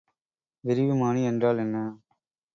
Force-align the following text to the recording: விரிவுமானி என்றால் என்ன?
விரிவுமானி 0.63 1.21
என்றால் 1.25 1.57
என்ன? 1.57 1.77